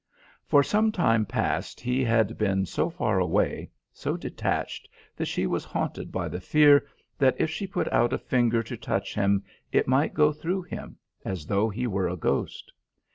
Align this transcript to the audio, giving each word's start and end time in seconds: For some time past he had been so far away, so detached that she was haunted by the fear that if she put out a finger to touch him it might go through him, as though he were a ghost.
For 0.47 0.63
some 0.63 0.91
time 0.91 1.27
past 1.27 1.79
he 1.79 2.03
had 2.03 2.35
been 2.35 2.65
so 2.65 2.89
far 2.89 3.19
away, 3.19 3.69
so 3.93 4.17
detached 4.17 4.89
that 5.15 5.27
she 5.27 5.45
was 5.45 5.63
haunted 5.63 6.11
by 6.11 6.27
the 6.27 6.41
fear 6.41 6.87
that 7.19 7.35
if 7.39 7.51
she 7.51 7.67
put 7.67 7.87
out 7.93 8.11
a 8.11 8.17
finger 8.17 8.63
to 8.63 8.75
touch 8.77 9.13
him 9.13 9.43
it 9.71 9.87
might 9.87 10.15
go 10.15 10.33
through 10.33 10.63
him, 10.63 10.97
as 11.23 11.45
though 11.45 11.69
he 11.69 11.85
were 11.85 12.09
a 12.09 12.17
ghost. 12.17 12.71